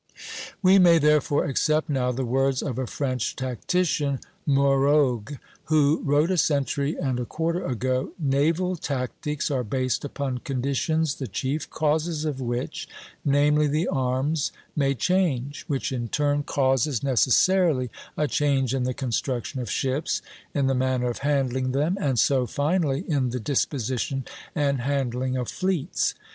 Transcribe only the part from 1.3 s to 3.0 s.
accept now the words of a